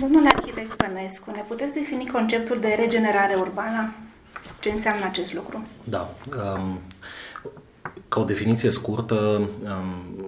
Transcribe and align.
Domnule 0.00 0.28
arhitect 0.36 0.72
Pănescu, 0.74 1.30
ne 1.30 1.44
puteți 1.48 1.72
defini 1.72 2.06
conceptul 2.06 2.60
de 2.60 2.74
regenerare 2.78 3.34
urbană? 3.34 3.94
Ce 4.60 4.70
înseamnă 4.70 5.04
acest 5.04 5.34
lucru? 5.34 5.66
Da. 5.84 6.14
Um, 6.56 6.80
ca 8.08 8.20
o 8.20 8.24
definiție 8.24 8.70
scurtă, 8.70 9.48
um, 9.62 10.24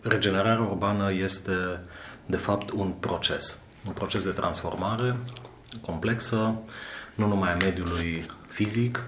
regenerarea 0.00 0.64
urbană 0.64 1.12
este 1.12 1.80
de 2.26 2.36
fapt 2.36 2.70
un 2.70 2.90
proces. 3.00 3.62
Un 3.86 3.92
proces 3.92 4.24
de 4.24 4.30
transformare 4.30 5.16
complexă, 5.80 6.54
nu 7.14 7.26
numai 7.26 7.52
a 7.52 7.56
mediului 7.56 8.26
fizic, 8.48 9.04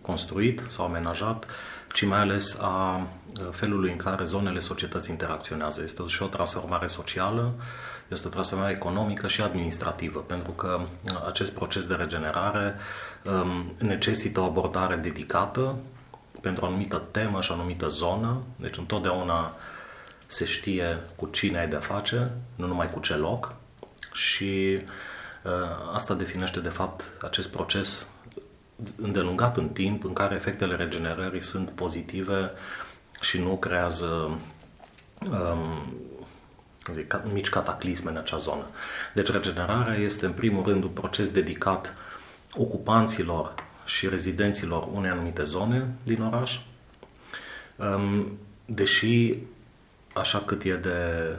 construit 0.00 0.62
sau 0.68 0.84
amenajat, 0.84 1.46
ci 1.92 2.04
mai 2.04 2.18
ales 2.18 2.58
a 2.60 3.06
felului 3.50 3.90
în 3.90 3.96
care 3.96 4.24
zonele 4.24 4.58
societății 4.58 5.12
interacționează. 5.12 5.82
Este 5.82 6.02
și 6.06 6.22
o 6.22 6.26
transformare 6.26 6.86
socială, 6.86 7.52
este 8.08 8.26
o 8.26 8.30
transformare 8.30 8.72
economică 8.72 9.28
și 9.28 9.40
administrativă, 9.40 10.20
pentru 10.20 10.50
că 10.50 10.80
acest 11.26 11.52
proces 11.52 11.86
de 11.86 11.94
regenerare 11.94 12.74
um, 13.22 13.74
necesită 13.78 14.40
o 14.40 14.44
abordare 14.44 14.96
dedicată 14.96 15.76
pentru 16.40 16.64
o 16.64 16.66
anumită 16.68 17.02
temă 17.10 17.40
și 17.40 17.50
o 17.50 17.54
anumită 17.54 17.88
zonă, 17.88 18.42
deci 18.56 18.76
întotdeauna 18.76 19.54
se 20.26 20.44
știe 20.44 20.98
cu 21.16 21.26
cine 21.26 21.58
ai 21.58 21.68
de 21.68 21.76
face, 21.76 22.30
nu 22.54 22.66
numai 22.66 22.90
cu 22.90 23.00
ce 23.00 23.14
loc 23.14 23.54
și 24.12 24.78
uh, 25.42 25.92
asta 25.92 26.14
definește 26.14 26.60
de 26.60 26.68
fapt 26.68 27.10
acest 27.22 27.48
proces 27.48 28.08
îndelungat 28.96 29.56
în 29.56 29.68
timp 29.68 30.04
în 30.04 30.12
care 30.12 30.34
efectele 30.34 30.76
regenerării 30.76 31.40
sunt 31.40 31.70
pozitive 31.70 32.50
și 33.26 33.38
nu 33.38 33.56
creează 33.56 34.38
um, 35.30 35.94
zic, 36.92 37.20
mici 37.32 37.48
cataclisme 37.48 38.10
în 38.10 38.16
acea 38.16 38.36
zonă. 38.36 38.66
Deci 39.14 39.30
regenerarea 39.30 39.94
este 39.94 40.26
în 40.26 40.32
primul 40.32 40.64
rând 40.64 40.82
un 40.82 40.90
proces 40.90 41.30
dedicat 41.30 41.94
ocupanților 42.52 43.54
și 43.84 44.08
rezidenților 44.08 44.88
unei 44.92 45.10
anumite 45.10 45.44
zone 45.44 45.94
din 46.02 46.22
oraș, 46.22 46.60
um, 47.76 48.38
deși 48.64 49.34
așa 50.14 50.38
cât 50.38 50.62
e 50.62 50.76
de 50.76 51.36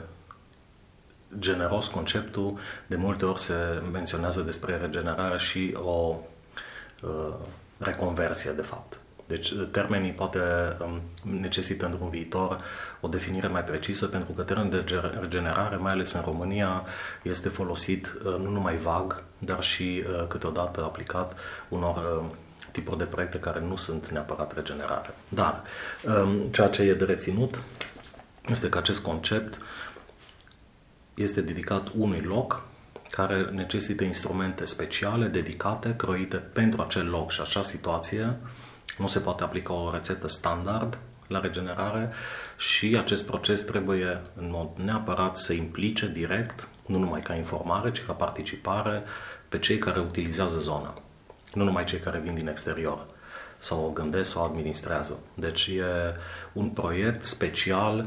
generos 1.38 1.86
conceptul, 1.86 2.58
de 2.86 2.96
multe 2.96 3.24
ori 3.24 3.40
se 3.40 3.82
menționează 3.92 4.40
despre 4.40 4.76
regenerare 4.76 5.38
și 5.38 5.76
o 5.82 6.16
uh, 7.02 7.34
reconversie, 7.78 8.50
de 8.50 8.62
fapt. 8.62 8.98
Deci 9.28 9.52
termenii 9.70 10.12
poate 10.12 10.38
um, 10.80 11.00
necesită 11.40 11.84
într-un 11.84 12.10
viitor 12.10 12.60
o 13.00 13.08
definire 13.08 13.46
mai 13.46 13.64
precisă, 13.64 14.06
pentru 14.06 14.32
că 14.32 14.42
termenul 14.42 14.70
de 14.70 15.00
regenerare, 15.20 15.76
mai 15.76 15.92
ales 15.92 16.12
în 16.12 16.20
România, 16.24 16.84
este 17.22 17.48
folosit 17.48 18.16
uh, 18.24 18.34
nu 18.38 18.50
numai 18.50 18.76
vag, 18.76 19.22
dar 19.38 19.62
și 19.62 20.04
uh, 20.06 20.26
câteodată 20.28 20.82
aplicat 20.82 21.38
unor 21.68 21.96
uh, 21.96 22.34
tipuri 22.70 22.98
de 22.98 23.04
proiecte 23.04 23.38
care 23.38 23.60
nu 23.60 23.76
sunt 23.76 24.08
neapărat 24.08 24.54
regenerare. 24.54 25.14
Dar 25.28 25.62
um, 26.22 26.40
ceea 26.50 26.68
ce 26.68 26.82
e 26.82 26.94
de 26.94 27.04
reținut 27.04 27.60
este 28.46 28.68
că 28.68 28.78
acest 28.78 29.02
concept 29.02 29.58
este 31.14 31.40
dedicat 31.40 31.88
unui 31.96 32.20
loc 32.20 32.62
care 33.10 33.40
necesită 33.40 34.04
instrumente 34.04 34.64
speciale, 34.64 35.26
dedicate, 35.26 35.94
croite 35.96 36.36
pentru 36.36 36.82
acel 36.82 37.06
loc 37.06 37.30
și 37.30 37.40
așa 37.40 37.62
situație. 37.62 38.36
Nu 38.96 39.06
se 39.06 39.18
poate 39.18 39.42
aplica 39.42 39.72
o 39.72 39.90
rețetă 39.90 40.28
standard 40.28 40.98
la 41.26 41.40
regenerare 41.40 42.12
și 42.56 42.96
acest 42.98 43.26
proces 43.26 43.62
trebuie 43.62 44.20
în 44.36 44.50
mod 44.50 44.68
neapărat 44.84 45.36
să 45.36 45.52
implice 45.52 46.08
direct, 46.08 46.68
nu 46.86 46.98
numai 46.98 47.22
ca 47.22 47.34
informare, 47.34 47.90
ci 47.90 48.04
ca 48.04 48.12
participare 48.12 49.02
pe 49.48 49.58
cei 49.58 49.78
care 49.78 50.00
utilizează 50.00 50.58
zona, 50.58 51.02
nu 51.54 51.64
numai 51.64 51.84
cei 51.84 51.98
care 51.98 52.18
vin 52.18 52.34
din 52.34 52.48
exterior 52.48 53.06
sau 53.58 53.84
o 53.84 53.90
gândesc 53.90 54.30
sau 54.30 54.42
o 54.42 54.44
administrează. 54.44 55.18
Deci 55.34 55.66
e 55.66 55.84
un 56.52 56.68
proiect 56.68 57.24
special 57.24 58.06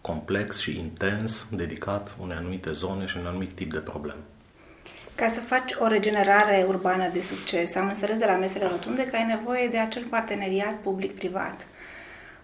complex 0.00 0.58
și 0.58 0.78
intens 0.78 1.46
dedicat 1.50 2.16
unei 2.20 2.36
anumite 2.36 2.70
zone 2.70 3.06
și 3.06 3.16
unui 3.16 3.28
anumit 3.28 3.52
tip 3.52 3.72
de 3.72 3.78
probleme. 3.78 4.20
Ca 5.14 5.28
să 5.28 5.40
faci 5.40 5.72
o 5.78 5.86
regenerare 5.86 6.64
urbană 6.68 7.10
de 7.12 7.22
succes, 7.22 7.74
am 7.74 7.88
înțeles 7.88 8.18
de 8.18 8.24
la 8.24 8.36
mesele 8.36 8.66
rotunde 8.66 9.06
că 9.06 9.16
ai 9.16 9.26
nevoie 9.26 9.68
de 9.68 9.78
acel 9.78 10.04
parteneriat 10.10 10.74
public-privat. 10.82 11.66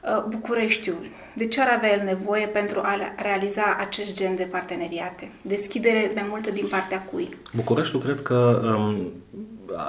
Uh, 0.01 0.25
Bucureștiul, 0.29 1.07
de 1.35 1.49
ce 1.49 1.61
ar 1.61 1.69
avea 1.77 1.93
el 1.93 2.05
nevoie 2.05 2.47
pentru 2.47 2.81
a 2.81 2.99
realiza 3.17 3.77
acest 3.79 4.15
gen 4.15 4.37
de 4.37 4.43
parteneriate? 4.43 5.31
Deschidere 5.43 6.13
mai 6.15 6.27
multă 6.29 6.51
din 6.51 6.67
partea 6.71 7.03
cui? 7.03 7.37
Bucureștiul 7.55 8.03
cred 8.03 8.23
că 8.23 8.61
um, 8.77 9.13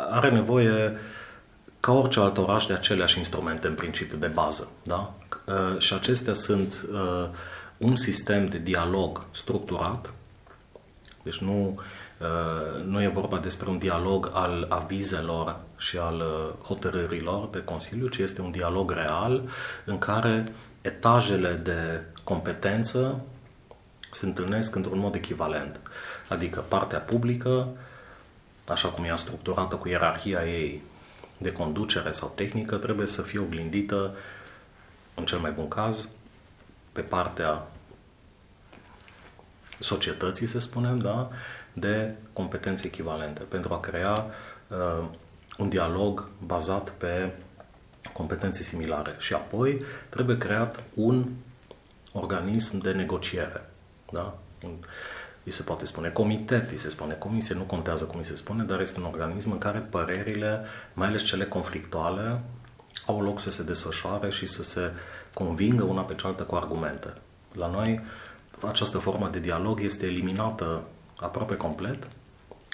are 0.09 0.29
nevoie 0.29 0.97
ca 1.79 1.91
orice 1.91 2.19
alt 2.19 2.37
oraș 2.37 2.65
de 2.65 2.73
aceleași 2.73 3.17
instrumente 3.17 3.67
în 3.67 3.73
principiu 3.73 4.17
de 4.17 4.27
bază. 4.27 4.71
Da? 4.83 5.13
Uh, 5.45 5.79
și 5.79 5.93
acestea 5.93 6.33
sunt 6.33 6.85
uh, 6.91 7.27
un 7.77 7.95
sistem 7.95 8.47
de 8.47 8.57
dialog 8.57 9.25
structurat, 9.31 10.13
deci 11.23 11.37
nu, 11.37 11.73
uh, 11.75 11.83
nu 12.85 13.01
e 13.01 13.07
vorba 13.07 13.37
despre 13.37 13.69
un 13.69 13.77
dialog 13.77 14.29
al 14.33 14.65
avizelor 14.69 15.59
și 15.77 15.97
al 15.97 16.19
uh, 16.19 16.65
hotărârilor 16.65 17.47
de 17.47 17.63
Consiliu, 17.63 18.07
ci 18.07 18.17
este 18.17 18.41
un 18.41 18.51
dialog 18.51 18.91
real 18.91 19.49
în 19.85 19.97
care 19.97 20.43
etajele 20.81 21.53
de 21.53 22.03
competență 22.23 23.21
se 24.11 24.25
întâlnesc 24.25 24.75
într-un 24.75 24.99
mod 24.99 25.15
echivalent. 25.15 25.79
Adică 26.29 26.59
partea 26.67 26.99
publică, 26.99 27.67
așa 28.67 28.87
cum 28.87 29.03
e 29.03 29.15
structurată 29.15 29.75
cu 29.75 29.87
ierarhia 29.87 30.47
ei 30.47 30.83
de 31.37 31.51
conducere 31.51 32.11
sau 32.11 32.31
tehnică, 32.35 32.75
trebuie 32.75 33.07
să 33.07 33.21
fie 33.21 33.39
oglindită, 33.39 34.15
în 35.15 35.25
cel 35.25 35.39
mai 35.39 35.51
bun 35.51 35.67
caz, 35.67 36.09
pe 36.91 37.01
partea 37.01 37.67
societății, 39.79 40.47
să 40.47 40.59
spunem, 40.59 40.97
da, 40.97 41.29
de 41.79 42.15
competențe 42.33 42.85
echivalente, 42.85 43.41
pentru 43.41 43.73
a 43.73 43.79
crea 43.79 44.25
uh, 44.67 45.07
un 45.57 45.69
dialog 45.69 46.29
bazat 46.45 46.89
pe 46.89 47.31
competențe 48.13 48.63
similare. 48.63 49.15
Și 49.17 49.33
apoi 49.33 49.81
trebuie 50.09 50.37
creat 50.37 50.83
un 50.93 51.29
organism 52.11 52.77
de 52.77 52.91
negociere. 52.91 53.69
Da? 54.11 54.37
Un, 54.63 54.71
îi 55.43 55.51
se 55.51 55.63
poate 55.63 55.85
spune 55.85 56.09
comitet, 56.09 56.71
îi 56.71 56.77
se 56.77 56.89
spune 56.89 57.13
comisie, 57.13 57.55
nu 57.55 57.63
contează 57.63 58.03
cum 58.03 58.17
îi 58.17 58.25
se 58.25 58.35
spune, 58.35 58.63
dar 58.63 58.81
este 58.81 58.99
un 58.99 59.05
organism 59.05 59.51
în 59.51 59.57
care 59.57 59.79
părerile, 59.79 60.61
mai 60.93 61.07
ales 61.07 61.23
cele 61.23 61.45
conflictuale, 61.45 62.41
au 63.05 63.21
loc 63.21 63.39
să 63.39 63.51
se 63.51 63.63
desfășoare 63.63 64.29
și 64.29 64.45
să 64.45 64.63
se 64.63 64.91
convingă 65.33 65.83
una 65.83 66.01
pe 66.01 66.15
cealaltă 66.15 66.43
cu 66.43 66.55
argumente. 66.55 67.13
La 67.53 67.67
noi, 67.67 68.01
această 68.67 68.97
formă 68.97 69.29
de 69.31 69.39
dialog 69.39 69.81
este 69.81 70.05
eliminată 70.05 70.83
aproape 71.21 71.55
complet 71.55 72.07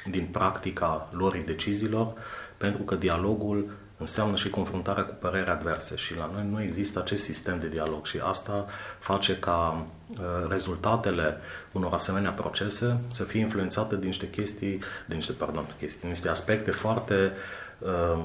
din 0.10 0.28
practica 0.32 1.10
luării 1.12 1.44
deciziilor, 1.44 2.14
pentru 2.58 2.82
că 2.82 2.96
dialogul 2.96 3.72
înseamnă 3.98 4.36
și 4.36 4.50
confruntarea 4.50 5.04
cu 5.06 5.14
păreri 5.14 5.50
adverse 5.50 5.96
și 5.96 6.16
la 6.16 6.30
noi 6.34 6.48
nu 6.50 6.62
există 6.62 7.00
acest 7.00 7.24
sistem 7.24 7.60
de 7.60 7.68
dialog 7.68 8.06
și 8.06 8.20
asta 8.24 8.66
face 9.00 9.38
ca 9.38 9.86
uh, 10.10 10.18
rezultatele 10.50 11.38
unor 11.72 11.94
asemenea 11.94 12.32
procese 12.32 12.98
să 13.12 13.24
fie 13.24 13.40
influențate 13.40 13.96
din 13.98 14.08
niște 14.08 14.30
chestii, 14.30 14.80
din 15.06 15.16
niște, 15.16 15.32
pardon, 15.32 15.66
chestii, 15.78 16.08
niște 16.08 16.30
aspecte 16.30 16.72
foarte 16.72 17.32
uh, 17.80 18.24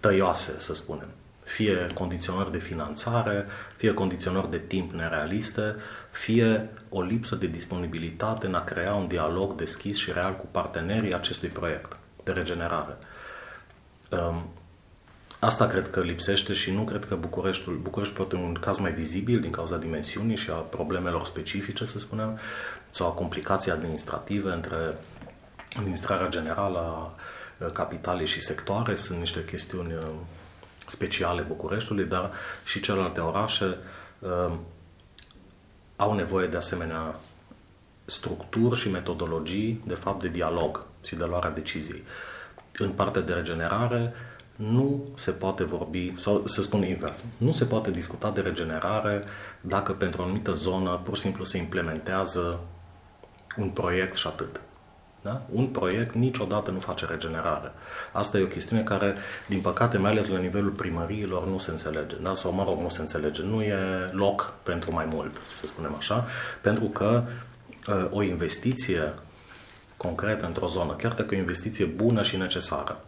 tăioase, 0.00 0.54
să 0.58 0.74
spunem 0.74 1.08
fie 1.46 1.86
condiționări 1.94 2.52
de 2.52 2.58
finanțare, 2.58 3.46
fie 3.76 3.94
condiționări 3.94 4.50
de 4.50 4.58
timp 4.58 4.92
nerealiste, 4.92 5.74
fie 6.10 6.68
o 6.88 7.02
lipsă 7.02 7.34
de 7.34 7.46
disponibilitate 7.46 8.46
în 8.46 8.54
a 8.54 8.64
crea 8.64 8.94
un 8.94 9.06
dialog 9.06 9.54
deschis 9.54 9.96
și 9.96 10.12
real 10.12 10.36
cu 10.36 10.46
partenerii 10.50 11.14
acestui 11.14 11.48
proiect 11.48 11.96
de 12.24 12.32
regenerare. 12.32 12.96
Um, 14.08 14.48
asta 15.38 15.66
cred 15.66 15.90
că 15.90 16.00
lipsește 16.00 16.52
și 16.52 16.70
nu 16.70 16.84
cred 16.84 17.04
că 17.04 17.14
Bucureștiul, 17.14 17.76
București 17.82 18.14
poate 18.14 18.34
un 18.34 18.54
caz 18.54 18.78
mai 18.78 18.92
vizibil 18.92 19.40
din 19.40 19.50
cauza 19.50 19.76
dimensiunii 19.76 20.36
și 20.36 20.50
a 20.50 20.54
problemelor 20.54 21.24
specifice, 21.24 21.84
să 21.84 21.98
spunem, 21.98 22.38
sau 22.90 23.06
a 23.06 23.10
complicații 23.10 23.70
administrative 23.70 24.50
între 24.52 24.76
administrarea 25.76 26.28
generală 26.28 26.78
a 26.78 27.64
capitalei 27.64 28.26
și 28.26 28.40
sectoare. 28.40 28.94
Sunt 28.94 29.18
niște 29.18 29.44
chestiuni 29.44 29.94
speciale 30.86 31.42
Bucureștiului, 31.42 32.04
dar 32.04 32.32
și 32.64 32.80
celelalte 32.80 33.20
orașe 33.20 33.78
uh, 34.18 34.52
au 35.96 36.14
nevoie 36.14 36.46
de 36.46 36.56
asemenea 36.56 37.14
structuri 38.04 38.80
și 38.80 38.88
metodologii, 38.88 39.82
de 39.86 39.94
fapt, 39.94 40.20
de 40.20 40.28
dialog 40.28 40.86
și 41.06 41.14
de 41.14 41.24
luarea 41.24 41.50
deciziei. 41.50 42.02
În 42.78 42.90
partea 42.90 43.20
de 43.20 43.32
regenerare, 43.32 44.12
nu 44.56 45.08
se 45.14 45.30
poate 45.30 45.64
vorbi, 45.64 46.12
sau 46.14 46.46
să 46.46 46.62
spun 46.62 46.82
invers, 46.82 47.24
nu 47.36 47.52
se 47.52 47.64
poate 47.64 47.90
discuta 47.90 48.30
de 48.30 48.40
regenerare 48.40 49.24
dacă 49.60 49.92
pentru 49.92 50.20
o 50.20 50.24
anumită 50.24 50.52
zonă 50.52 51.00
pur 51.04 51.16
și 51.16 51.22
simplu 51.22 51.44
se 51.44 51.58
implementează 51.58 52.60
un 53.56 53.70
proiect 53.70 54.14
și 54.14 54.26
atât. 54.26 54.60
Da? 55.26 55.42
Un 55.52 55.66
proiect 55.66 56.14
niciodată 56.14 56.70
nu 56.70 56.78
face 56.78 57.06
regenerare. 57.06 57.72
Asta 58.12 58.38
e 58.38 58.42
o 58.42 58.46
chestiune 58.46 58.82
care, 58.82 59.14
din 59.46 59.60
păcate, 59.60 59.98
mai 59.98 60.10
ales 60.10 60.28
la 60.28 60.38
nivelul 60.38 60.70
primăriilor, 60.70 61.46
nu 61.46 61.58
se 61.58 61.70
înțelege. 61.70 62.16
Da? 62.22 62.34
Sau, 62.34 62.52
mă 62.52 62.64
rog, 62.64 62.80
nu 62.80 62.88
se 62.88 63.00
înțelege. 63.00 63.42
Nu 63.42 63.62
e 63.62 63.76
loc 64.12 64.54
pentru 64.62 64.92
mai 64.92 65.08
mult, 65.12 65.36
să 65.52 65.66
spunem 65.66 65.94
așa, 65.98 66.26
pentru 66.60 66.84
că 66.84 67.22
uh, 67.88 68.06
o 68.10 68.22
investiție 68.22 69.14
concretă 69.96 70.46
într-o 70.46 70.66
zonă, 70.66 70.92
chiar 70.92 71.12
dacă 71.12 71.34
e 71.34 71.38
o 71.38 71.40
investiție 71.40 71.84
bună 71.84 72.22
și 72.22 72.36
necesară, 72.36 73.00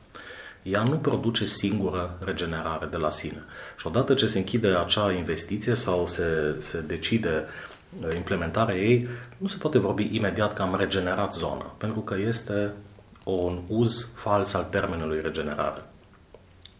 ea 0.62 0.82
nu 0.82 0.96
produce 0.96 1.44
singură 1.44 2.18
regenerare 2.24 2.86
de 2.86 2.96
la 2.96 3.10
sine. 3.10 3.44
Și 3.76 3.86
odată 3.86 4.14
ce 4.14 4.26
se 4.26 4.38
închide 4.38 4.68
acea 4.68 5.12
investiție 5.12 5.74
sau 5.74 6.06
se, 6.06 6.56
se 6.58 6.80
decide 6.80 7.44
uh, 7.44 7.77
implementarea 8.14 8.76
ei, 8.76 9.08
nu 9.36 9.46
se 9.46 9.56
poate 9.58 9.78
vorbi 9.78 10.08
imediat 10.12 10.52
că 10.52 10.62
am 10.62 10.76
regenerat 10.76 11.34
zona, 11.34 11.74
pentru 11.78 12.00
că 12.00 12.16
este 12.26 12.72
un 13.24 13.60
uz 13.68 14.10
fals 14.14 14.54
al 14.54 14.66
termenului 14.70 15.20
regenerare. 15.20 15.82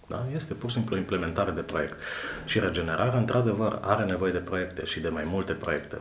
Da? 0.06 0.26
Este 0.34 0.54
pur 0.54 0.70
și 0.70 0.76
simplu 0.76 0.96
o 0.96 0.98
implementare 0.98 1.50
de 1.50 1.60
proiect. 1.60 1.98
Și 2.44 2.58
regenerarea, 2.58 3.18
într-adevăr, 3.18 3.78
are 3.82 4.04
nevoie 4.04 4.32
de 4.32 4.38
proiecte 4.38 4.84
și 4.84 5.00
de 5.00 5.08
mai 5.08 5.22
multe 5.26 5.52
proiecte. 5.52 5.98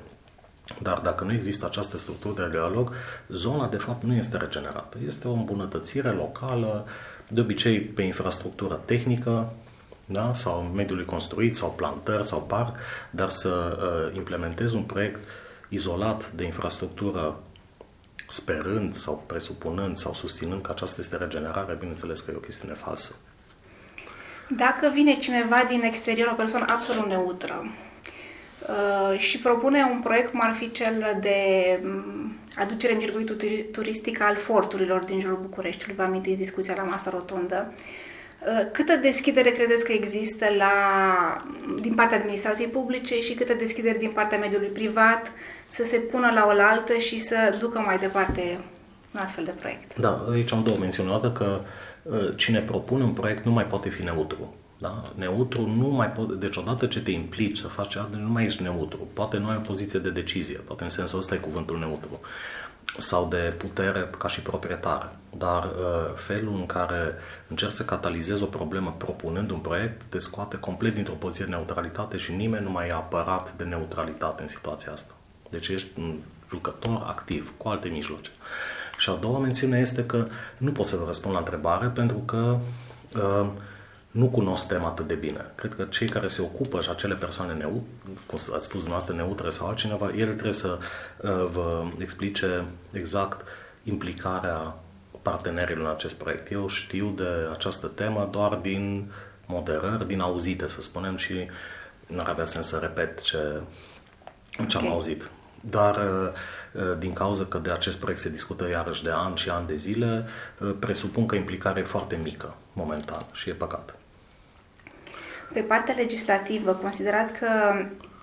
Dar 0.81 1.00
dacă 1.00 1.24
nu 1.24 1.33
există 1.33 1.65
această 1.65 1.98
structură 1.98 2.44
de 2.44 2.50
dialog, 2.50 2.94
zona 3.27 3.68
de 3.68 3.77
fapt 3.77 4.03
nu 4.03 4.13
este 4.13 4.38
regenerată. 4.38 4.98
Este 5.06 5.27
o 5.27 5.31
îmbunătățire 5.31 6.10
locală, 6.10 6.86
de 7.27 7.39
obicei 7.39 7.80
pe 7.80 8.01
infrastructură 8.01 8.81
tehnică, 8.86 9.53
da? 10.09 10.33
sau 10.33 10.62
mediului 10.62 11.06
construit, 11.06 11.56
sau 11.56 11.69
plantări, 11.71 12.25
sau 12.25 12.42
parc, 12.42 12.77
dar 13.09 13.30
să 13.30 13.77
uh, 14.09 14.15
implementezi 14.15 14.75
un 14.75 14.83
proiect 14.83 15.19
izolat 15.69 16.31
de 16.31 16.44
infrastructură 16.44 17.39
sperând 18.27 18.94
sau 18.94 19.24
presupunând 19.27 19.98
sau 19.98 20.13
susținând 20.13 20.62
că 20.62 20.71
aceasta 20.71 21.01
este 21.01 21.18
regenerare, 21.18 21.74
bineînțeles 21.74 22.19
că 22.19 22.31
e 22.31 22.36
o 22.36 22.39
chestiune 22.39 22.74
falsă. 22.74 23.15
Dacă 24.50 24.92
vine 24.94 25.18
cineva 25.18 25.63
din 25.69 25.81
exterior, 25.81 26.30
o 26.31 26.36
persoană 26.36 26.65
absolut 26.69 27.07
neutră, 27.07 27.65
Uh, 28.68 29.19
și 29.19 29.39
propune 29.39 29.83
un 29.92 30.00
proiect 30.01 30.30
cum 30.30 30.39
ar 30.44 30.53
fi 30.53 30.71
cel 30.71 31.18
de 31.21 31.39
mm, 31.83 32.36
aducere 32.56 32.94
în 32.94 33.00
circuitul 33.00 33.36
turistic 33.71 34.21
al 34.21 34.36
forturilor 34.36 35.03
din 35.03 35.19
jurul 35.19 35.39
Bucureștiului. 35.42 35.95
Vă 35.95 36.03
amintiți 36.03 36.38
discuția 36.38 36.74
la 36.75 36.83
masa 36.83 37.10
rotundă. 37.10 37.74
Uh, 37.75 37.83
câtă 38.72 38.95
deschidere 38.95 39.50
credeți 39.50 39.84
că 39.84 39.92
există 39.92 40.45
la, 40.57 40.72
din 41.81 41.94
partea 41.94 42.18
administrației 42.18 42.68
publice 42.68 43.22
și 43.22 43.34
câtă 43.34 43.54
deschidere 43.54 43.98
din 43.98 44.12
partea 44.12 44.38
mediului 44.38 44.68
privat 44.68 45.31
să 45.68 45.84
se 45.86 45.98
pună 45.98 46.31
la 46.34 46.45
oaltă 46.45 46.94
și 46.94 47.19
să 47.19 47.56
ducă 47.60 47.80
mai 47.80 47.98
departe 47.98 48.60
un 49.16 49.22
astfel 49.22 49.44
de 49.44 49.51
proiect? 49.51 49.98
Da, 49.98 50.25
aici 50.31 50.51
am 50.51 50.63
două 50.63 50.78
mențiuni. 50.78 51.12
O 51.12 51.31
că 51.31 51.62
uh, 52.04 52.34
cine 52.36 52.60
propune 52.60 53.04
un 53.04 53.13
proiect 53.13 53.45
nu 53.45 53.51
mai 53.51 53.66
poate 53.66 53.89
fi 53.89 54.04
neutru. 54.04 54.56
Da? 54.78 55.01
Neutru 55.16 55.68
nu 55.68 55.88
mai 55.88 56.07
poate, 56.07 56.34
deci 56.34 56.56
odată 56.56 56.86
ce 56.86 57.01
te 57.01 57.12
implici 57.12 57.57
să 57.57 57.68
faci 57.68 57.88
ceva, 57.88 58.10
nu 58.12 58.30
mai 58.30 58.44
ești 58.44 58.63
neutru. 58.63 59.07
Poate 59.13 59.38
nu 59.38 59.48
ai 59.48 59.56
o 59.56 59.60
poziție 59.60 60.00
de 60.00 60.10
decizie, 60.10 60.57
poate 60.57 60.84
în 60.84 60.89
sensul 60.89 61.19
ăsta 61.19 61.36
e 61.36 61.38
cuvântul 61.38 61.80
neutru. 61.80 62.19
Sau 62.98 63.28
de 63.28 63.56
putere 63.58 64.10
ca 64.18 64.28
și 64.28 64.42
proprietar. 64.42 65.12
Dar 65.38 65.64
uh, 65.64 66.14
felul 66.16 66.56
în 66.56 66.66
care 66.66 67.16
încerci 67.48 67.74
să 67.74 67.86
catalizezi 67.86 68.44
o 68.44 68.46
problemă 68.46 68.96
propunând 68.98 69.52
un 69.52 69.60
proiect 69.60 70.02
te 70.10 70.20
scoate 70.20 70.58
complet 70.58 70.94
dintr-o 70.94 71.14
poziție 71.14 71.46
de 71.46 71.52
neutralitate 71.52 72.18
și 72.18 72.32
nimeni 72.32 72.64
nu 72.64 72.72
mai 72.72 72.88
e 72.88 72.92
apărat 72.92 73.54
de 73.58 73.64
neutralitate 73.64 74.42
în 74.42 74.48
situația 74.48 74.92
asta. 74.92 75.14
Deci 75.50 75.68
ești 75.68 75.88
un 75.98 76.16
jucător 76.50 77.04
activ, 77.08 77.54
cu 77.58 77.68
alte 77.68 77.88
mijloace. 77.88 78.30
Și 78.98 79.10
a 79.10 79.14
doua 79.14 79.40
mențiune 79.40 79.80
este 79.80 80.06
că 80.06 80.28
nu 80.58 80.72
pot 80.72 80.86
să 80.86 80.96
vă 80.96 81.06
răspund 81.06 81.34
la 81.34 81.40
întrebare 81.40 81.88
pentru 81.88 82.18
că 82.18 82.58
uh, 83.16 83.48
nu 84.12 84.27
cunosc 84.27 84.68
tema 84.68 84.88
atât 84.88 85.07
de 85.07 85.13
bine. 85.13 85.51
Cred 85.56 85.75
că 85.75 85.83
cei 85.83 86.07
care 86.07 86.27
se 86.27 86.42
ocupă 86.42 86.81
și 86.81 86.89
acele 86.89 87.15
persoane 87.15 87.54
neutre, 87.54 87.89
cum 88.25 88.39
ați 88.54 88.65
spus 88.65 88.80
dumneavoastră, 88.80 89.15
neutre 89.15 89.50
sau 89.50 89.68
altcineva, 89.68 90.06
el 90.06 90.27
trebuie 90.27 90.54
să 90.54 90.77
uh, 91.21 91.48
vă 91.51 91.86
explice 91.98 92.65
exact 92.92 93.48
implicarea 93.83 94.75
partenerilor 95.21 95.86
în 95.86 95.92
acest 95.94 96.13
proiect. 96.13 96.51
Eu 96.51 96.68
știu 96.68 97.13
de 97.15 97.27
această 97.51 97.88
temă 97.88 98.27
doar 98.31 98.56
din 98.56 99.12
moderări, 99.45 100.07
din 100.07 100.19
auzite, 100.19 100.68
să 100.68 100.81
spunem, 100.81 101.15
și 101.15 101.48
nu 102.07 102.19
ar 102.19 102.27
avea 102.27 102.45
sens 102.45 102.68
să 102.68 102.77
repet 102.77 103.21
ce, 103.21 103.62
ce 104.68 104.77
am 104.77 104.88
auzit. 104.88 105.30
Dar 105.62 105.95
uh, 105.95 106.31
uh, 106.71 106.98
din 107.00 107.13
cauza 107.13 107.45
că 107.45 107.57
de 107.57 107.71
acest 107.71 108.00
proiect 108.00 108.21
se 108.21 108.30
discută 108.30 108.69
iarăși 108.69 109.04
de 109.04 109.09
ani 109.13 109.38
și 109.38 109.50
ani 109.50 109.68
de 109.68 109.75
zile, 109.75 110.25
uh, 110.59 110.75
presupun 110.80 111.25
că 111.25 111.36
implicarea 111.36 111.81
e 111.81 111.86
foarte 111.86 112.19
mică 112.24 112.56
momentan 112.74 113.21
și 113.31 113.50
e 113.50 113.54
păcat. 113.54 113.95
Pe 115.54 115.59
partea 115.59 115.95
legislativă, 115.98 116.71
considerați 116.71 117.33
că 117.33 117.48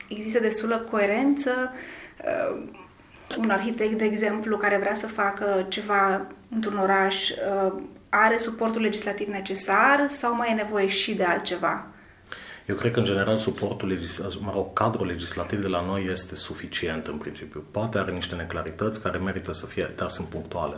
există 0.09 0.41
destulă 0.41 0.79
coerență? 0.79 1.51
Uh, 2.25 2.63
un 3.39 3.51
arhitect, 3.51 3.99
de 3.99 4.05
exemplu, 4.05 4.57
care 4.57 4.77
vrea 4.77 4.95
să 4.95 5.07
facă 5.07 5.67
ceva 5.69 6.27
într-un 6.51 6.79
oraș, 6.79 7.31
uh, 7.31 7.73
are 8.09 8.39
suportul 8.39 8.81
legislativ 8.81 9.29
necesar 9.29 10.07
sau 10.09 10.35
mai 10.35 10.51
e 10.51 10.55
nevoie 10.55 10.89
și 10.89 11.15
de 11.15 11.25
altceva? 11.25 11.87
Eu 12.67 12.77
cred 12.77 12.93
că, 12.93 12.99
în 12.99 13.05
general, 13.05 13.37
suportul 13.37 13.89
legislativ, 13.89 14.41
mă 14.41 14.51
rog, 14.55 14.73
cadrul 14.73 15.07
legislativ 15.07 15.61
de 15.61 15.69
la 15.69 15.85
noi 15.85 16.07
este 16.11 16.35
suficient 16.35 17.07
în 17.07 17.17
principiu. 17.17 17.65
Poate 17.71 17.99
are 17.99 18.13
niște 18.13 18.35
neclarități 18.35 19.03
care 19.03 19.19
merită 19.19 19.53
să 19.53 19.67
fie, 19.67 19.93
dar 19.97 20.09
sunt 20.09 20.29
punctuale. 20.29 20.77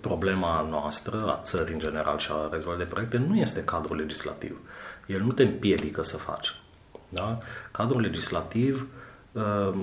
Problema 0.00 0.66
noastră, 0.70 1.24
a 1.26 1.40
țării 1.42 1.72
în 1.72 1.78
general 1.78 2.18
și 2.18 2.28
a 2.30 2.48
rezolvării 2.52 2.86
de 2.86 2.92
proiecte, 2.92 3.16
nu 3.16 3.36
este 3.36 3.64
cadrul 3.64 3.96
legislativ 3.96 4.60
el 5.08 5.20
nu 5.20 5.32
te 5.32 5.42
împiedică 5.42 6.02
să 6.02 6.16
faci. 6.16 6.54
Da? 7.08 7.38
Cadrul 7.70 8.00
legislativ 8.00 8.80
uh, 8.80 9.07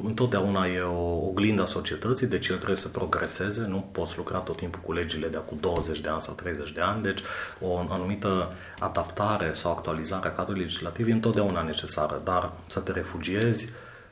întotdeauna 0.04 0.68
e 0.68 0.80
o 0.80 1.28
oglindă 1.28 1.62
a 1.62 1.66
societății, 1.66 2.28
deci 2.28 2.48
el 2.48 2.56
trebuie 2.56 2.78
să 2.78 2.88
progreseze, 2.88 3.66
nu 3.68 3.90
poți 3.92 4.18
lucra 4.18 4.40
tot 4.40 4.58
timpul 4.58 4.82
cu 4.82 4.94
legile 4.94 5.28
de 5.28 5.38
acum 5.38 5.58
20 5.62 6.00
de 6.00 6.10
ani 6.10 6.22
sau 6.22 6.34
30 6.34 6.72
de 6.72 6.82
ani, 6.82 7.04
deci 7.04 7.20
o 7.60 7.78
anumită 7.78 8.52
adaptare 8.80 9.54
sau 9.54 9.72
actualizare 9.72 10.28
a 10.28 10.34
cadrului 10.34 10.62
legislativ 10.62 11.08
e 11.08 11.12
întotdeauna 11.12 11.62
necesară, 11.62 12.22
dar 12.24 12.52
să 12.68 12.80
te 12.80 12.92
refugiezi 12.92 13.70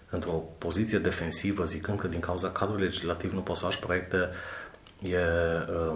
într-o 0.09 0.43
poziție 0.57 0.97
defensivă 0.97 1.63
zicând 1.63 1.99
că 1.99 2.07
din 2.07 2.19
cauza 2.19 2.49
cadrului 2.49 2.83
legislativ 2.83 3.33
nu 3.33 3.39
poți 3.39 3.59
să 3.59 3.65
faci 3.65 3.75
proiecte 3.75 4.29
e 5.01 5.17
uh, 5.17 5.95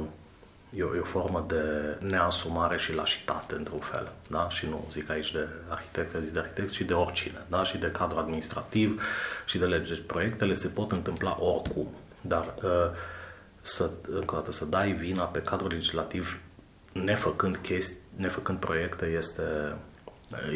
e 0.77 0.84
o, 0.84 0.96
e 0.96 1.00
o 1.00 1.03
formă 1.03 1.46
de 1.48 1.96
neasumare 2.00 2.77
și 2.77 2.93
lașitate, 2.93 3.55
într-un 3.55 3.79
fel. 3.79 4.12
Da? 4.29 4.50
Și 4.50 4.65
nu 4.65 4.88
zic 4.91 5.10
aici 5.10 5.31
de 5.31 5.48
arhitect, 5.67 6.15
zic 6.19 6.34
de 6.34 6.39
arhitect, 6.39 6.72
ci 6.72 6.81
de 6.81 6.93
oricine. 6.93 7.46
Da? 7.48 7.63
Și 7.63 7.77
de 7.77 7.91
cadru 7.91 8.17
administrativ 8.17 9.01
și 9.46 9.57
de 9.57 9.65
lege. 9.65 9.93
Deci 9.93 10.03
proiectele 10.05 10.53
se 10.53 10.67
pot 10.67 10.91
întâmpla 10.91 11.38
oricum. 11.39 11.88
Dar 12.22 12.53
uh, 12.63 12.89
să, 13.62 13.89
încă 14.10 14.36
o 14.36 14.38
dată, 14.38 14.51
să 14.51 14.65
dai 14.65 14.91
vina 14.91 15.24
pe 15.24 15.41
cadrul 15.41 15.69
legislativ 15.69 16.39
nefăcând, 16.91 17.57
chesti, 17.57 17.96
nefăcând 18.15 18.60
proiecte 18.60 19.05
este, 19.05 19.75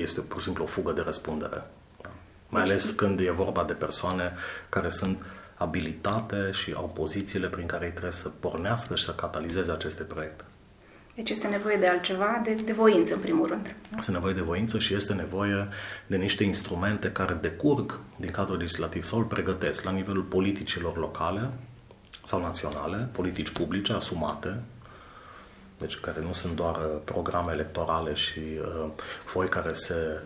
este 0.01 0.21
pur 0.21 0.39
și 0.39 0.45
simplu 0.45 0.63
o 0.63 0.67
fugă 0.67 0.91
de 0.91 1.01
răspundere. 1.01 1.63
Da? 2.01 2.09
Mai 2.49 2.61
deci 2.61 2.71
ales 2.71 2.89
când 2.89 3.19
e 3.19 3.31
vorba 3.31 3.63
de 3.63 3.73
persoane 3.73 4.35
care 4.69 4.89
sunt 4.89 5.17
uh, 5.19 5.25
abilitate 5.61 6.51
și 6.51 6.73
au 6.75 6.91
pozițiile 6.93 7.47
prin 7.47 7.65
care 7.65 7.85
ei 7.85 7.91
trebuie 7.91 8.11
să 8.11 8.29
pornească 8.29 8.95
și 8.95 9.03
să 9.03 9.11
catalizeze 9.11 9.71
aceste 9.71 10.03
proiecte. 10.03 10.43
Deci 11.15 11.29
este 11.29 11.47
nevoie 11.47 11.77
de 11.77 11.87
altceva, 11.87 12.41
de, 12.43 12.53
de 12.53 12.71
voință, 12.71 13.13
în 13.13 13.19
primul 13.19 13.47
rând. 13.47 13.75
Este 13.97 14.11
nevoie 14.11 14.33
de 14.33 14.41
voință 14.41 14.79
și 14.79 14.93
este 14.93 15.13
nevoie 15.13 15.67
de 16.07 16.17
niște 16.17 16.43
instrumente 16.43 17.11
care 17.11 17.33
decurg 17.33 17.99
din 18.15 18.31
cadrul 18.31 18.57
legislativ 18.57 19.03
sau 19.03 19.19
îl 19.19 19.25
pregătesc 19.25 19.83
la 19.83 19.91
nivelul 19.91 20.23
politicilor 20.23 20.97
locale 20.97 21.49
sau 22.25 22.41
naționale, 22.41 23.09
politici 23.11 23.49
publice 23.49 23.93
asumate, 23.93 24.61
deci 25.77 25.97
care 25.97 26.21
nu 26.21 26.33
sunt 26.33 26.55
doar 26.55 26.75
uh, 26.75 27.01
programe 27.03 27.51
electorale 27.51 28.13
și 28.13 28.39
uh, 28.39 28.85
foi 29.25 29.47
care 29.47 29.73
se 29.73 30.21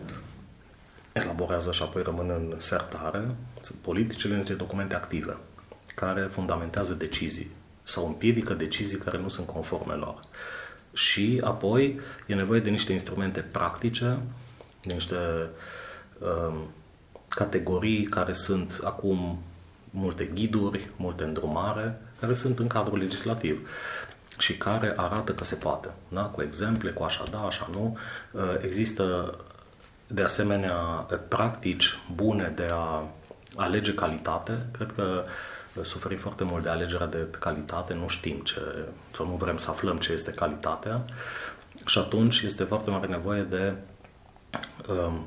elaborează 1.22 1.72
și 1.72 1.82
apoi 1.82 2.02
rămân 2.02 2.30
în 2.30 2.54
sertare, 2.60 3.34
politicile 3.80 4.36
niște 4.36 4.52
documente 4.52 4.94
active 4.94 5.36
care 5.94 6.20
fundamentează 6.20 6.94
decizii 6.94 7.50
sau 7.82 8.06
împiedică 8.06 8.54
decizii 8.54 8.98
care 8.98 9.18
nu 9.18 9.28
sunt 9.28 9.46
conforme 9.46 9.94
lor. 9.94 10.20
Și 10.92 11.40
apoi 11.44 12.00
e 12.26 12.34
nevoie 12.34 12.60
de 12.60 12.70
niște 12.70 12.92
instrumente 12.92 13.40
practice, 13.40 14.18
de 14.82 14.92
niște 14.94 15.16
um, 16.18 16.70
categorii 17.28 18.04
care 18.04 18.32
sunt 18.32 18.80
acum 18.84 19.38
multe 19.90 20.24
ghiduri, 20.24 20.90
multe 20.96 21.24
îndrumare, 21.24 22.00
care 22.20 22.32
sunt 22.32 22.58
în 22.58 22.66
cadrul 22.66 22.98
legislativ 22.98 23.68
și 24.38 24.56
care 24.56 24.92
arată 24.96 25.32
că 25.32 25.44
se 25.44 25.54
poate. 25.54 25.88
Da? 26.08 26.22
Cu 26.22 26.42
exemple, 26.42 26.90
cu 26.90 27.02
așa 27.02 27.22
da, 27.30 27.38
așa 27.38 27.68
nu. 27.72 27.98
Uh, 28.32 28.42
există 28.62 29.36
de 30.06 30.22
asemenea 30.22 30.74
practici 31.28 31.98
bune 32.14 32.52
de 32.56 32.68
a 32.72 33.02
alege 33.56 33.94
calitate. 33.94 34.66
Cred 34.72 34.92
că 34.92 35.24
suferim 35.82 36.18
foarte 36.18 36.44
mult 36.44 36.62
de 36.62 36.68
alegerea 36.68 37.06
de 37.06 37.26
calitate, 37.38 37.94
nu 37.94 38.08
știm 38.08 38.38
ce, 38.38 38.60
sau 39.14 39.26
nu 39.26 39.34
vrem 39.34 39.56
să 39.56 39.70
aflăm 39.70 39.96
ce 39.96 40.12
este 40.12 40.30
calitatea 40.30 41.04
și 41.84 41.98
atunci 41.98 42.40
este 42.40 42.64
foarte 42.64 42.90
mare 42.90 43.06
nevoie 43.06 43.42
de 43.42 43.74
um, 44.88 45.26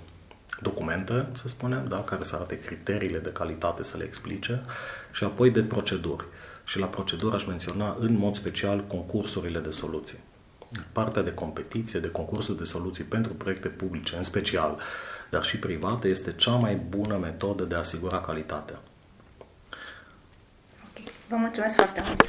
documente, 0.62 1.28
să 1.34 1.48
spunem, 1.48 1.88
da, 1.88 2.04
care 2.04 2.24
să 2.24 2.36
arate 2.36 2.60
criteriile 2.60 3.18
de 3.18 3.32
calitate, 3.32 3.84
să 3.84 3.98
le 3.98 4.04
explice 4.04 4.62
și 5.12 5.24
apoi 5.24 5.52
de 5.52 5.64
proceduri. 5.64 6.26
Și 6.66 6.80
la 6.80 6.86
procedură 6.86 7.36
aș 7.36 7.46
menționa 7.46 7.96
în 8.00 8.18
mod 8.18 8.36
special 8.36 8.84
concursurile 8.88 9.60
de 9.60 9.70
soluții. 9.70 10.18
Partea 10.92 11.22
de 11.22 11.34
competiție, 11.34 12.00
de 12.00 12.10
concursuri 12.10 12.58
de 12.58 12.64
soluții 12.64 13.04
pentru 13.04 13.34
proiecte 13.34 13.68
publice, 13.68 14.16
în 14.16 14.24
special, 14.24 14.80
dar 15.30 15.44
și 15.44 15.58
private, 15.58 16.08
este 16.08 16.34
cea 16.34 16.56
mai 16.56 16.76
bună 16.76 17.18
metodă 17.18 17.64
de 17.64 17.76
a 17.76 17.80
asigura 17.80 18.22
calitatea. 18.22 18.80
Okay. 20.90 21.12
Vă 21.28 21.36
mulțumesc 21.36 21.76
foarte 21.76 22.02
mult! 22.06 22.22